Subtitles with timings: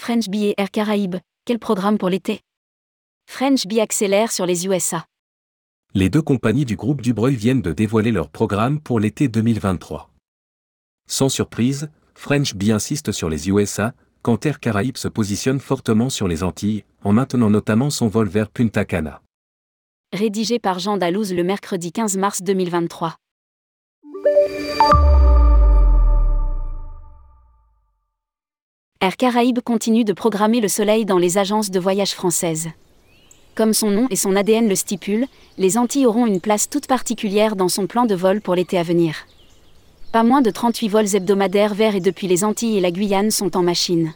[0.00, 2.40] French Bee et Air Caraïbes, quel programme pour l'été?
[3.26, 5.04] French Bee accélère sur les USA.
[5.92, 10.08] Les deux compagnies du groupe Dubreuil viennent de dévoiler leur programme pour l'été 2023.
[11.06, 16.28] Sans surprise, French Bee insiste sur les USA, quand Air Caraïbes se positionne fortement sur
[16.28, 19.20] les Antilles, en maintenant notamment son vol vers Punta Cana.
[20.14, 23.16] Rédigé par Jean Dalouse le mercredi 15 mars 2023.
[29.02, 32.68] Air Caraïbes continue de programmer le soleil dans les agences de voyage françaises.
[33.54, 37.56] Comme son nom et son ADN le stipulent, les Antilles auront une place toute particulière
[37.56, 39.14] dans son plan de vol pour l'été à venir.
[40.12, 43.56] Pas moins de 38 vols hebdomadaires vers et depuis les Antilles et la Guyane sont
[43.56, 44.12] en machine.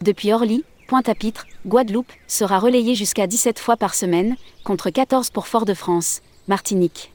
[0.00, 4.34] Depuis Orly, Pointe-à-Pitre, Guadeloupe sera relayé jusqu'à 17 fois par semaine,
[4.64, 7.12] contre 14 pour Fort-de-France, Martinique.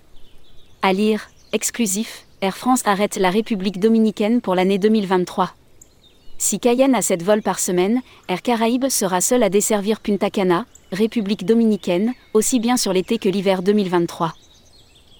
[0.82, 5.54] À lire, exclusif, Air France arrête la République dominicaine pour l'année 2023.
[6.40, 10.66] Si Cayenne a 7 vols par semaine, Air Caraïbes sera seul à desservir Punta Cana,
[10.92, 14.34] République dominicaine, aussi bien sur l'été que l'hiver 2023.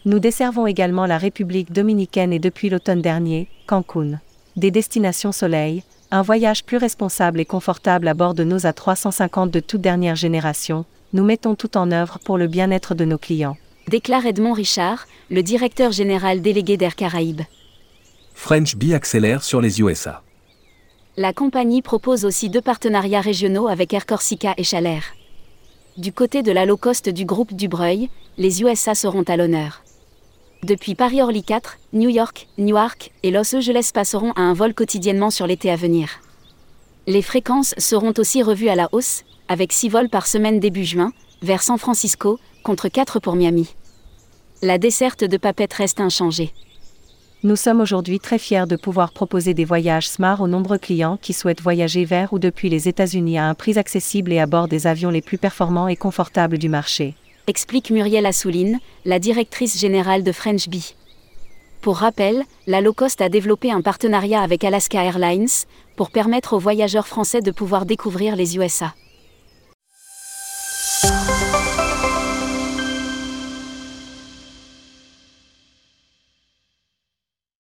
[0.06, 4.20] Nous desservons également la République dominicaine et depuis l'automne dernier, Cancun.
[4.56, 9.60] Des destinations soleil, un voyage plus responsable et confortable à bord de nos A350 de
[9.60, 13.58] toute dernière génération, nous mettons tout en œuvre pour le bien-être de nos clients.
[13.88, 17.42] Déclare Edmond Richard, le directeur général délégué d'Air Caraïbes.
[18.36, 20.22] French Bee accélère sur les USA.
[21.20, 25.02] La compagnie propose aussi deux partenariats régionaux avec Air Corsica et Chalair.
[25.98, 29.82] Du côté de la low cost du groupe Dubreuil, les USA seront à l'honneur.
[30.62, 35.48] Depuis Paris-Orly 4, New York, Newark et Los Angeles passeront à un vol quotidiennement sur
[35.48, 36.08] l'été à venir.
[37.08, 41.14] Les fréquences seront aussi revues à la hausse, avec 6 vols par semaine début juin,
[41.42, 43.74] vers San Francisco, contre 4 pour Miami.
[44.62, 46.54] La desserte de Papette reste inchangée.
[47.48, 51.32] Nous sommes aujourd'hui très fiers de pouvoir proposer des voyages Smart aux nombreux clients qui
[51.32, 54.86] souhaitent voyager vers ou depuis les États-Unis à un prix accessible et à bord des
[54.86, 57.16] avions les plus performants et confortables du marché.
[57.48, 60.94] Explique Muriel Assouline, la directrice générale de French Bee.
[61.80, 65.48] Pour rappel, la low cost a développé un partenariat avec Alaska Airlines
[65.96, 68.94] pour permettre aux voyageurs français de pouvoir découvrir les USA.